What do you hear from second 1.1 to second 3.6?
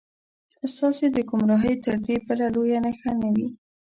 د ګمراهۍ تر دې بله لویه نښه نه وي.